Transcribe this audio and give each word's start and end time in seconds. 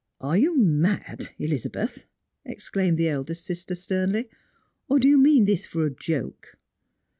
"Are 0.19 0.35
you 0.35 0.57
mad, 0.57 1.29
Elizabeth?" 1.37 2.05
exclaimed 2.43 2.97
the 2.97 3.07
eldest 3.07 3.45
sister 3.45 3.75
sternly;" 3.75 4.29
or 4.89 4.97
do 4.97 5.07
you 5.07 5.19
mean 5.19 5.45
this 5.45 5.63
for 5.63 5.85
a 5.85 5.91
joke 5.93 6.57